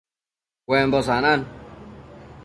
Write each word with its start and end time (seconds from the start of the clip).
Cuembo 0.67 1.03
sanan 1.03 1.45